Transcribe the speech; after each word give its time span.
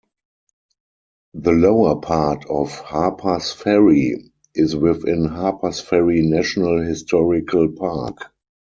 The 1.35 1.51
lower 1.51 2.01
part 2.01 2.45
of 2.49 2.71
Harpers 2.75 3.51
Ferry 3.51 4.31
is 4.55 4.75
within 4.75 5.25
Harpers 5.25 5.79
Ferry 5.79 6.23
National 6.23 6.79
Historical 6.81 7.71
Park. 7.71 8.31